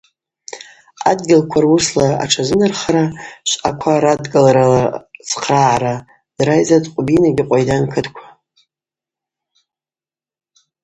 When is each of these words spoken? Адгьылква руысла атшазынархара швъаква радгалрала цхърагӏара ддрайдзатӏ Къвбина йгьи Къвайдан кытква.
Адгьылква 1.09 1.59
руысла 1.63 2.07
атшазынархара 2.23 3.05
швъаква 3.49 3.93
радгалрала 4.03 4.83
цхърагӏара 5.27 5.95
ддрайдзатӏ 6.35 6.91
Къвбина 6.93 7.27
йгьи 7.29 7.43
Къвайдан 7.45 7.83
кытква. 7.93 8.27